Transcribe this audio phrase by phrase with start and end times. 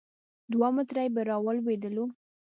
[0.51, 2.05] دوه متره به راولوېدو.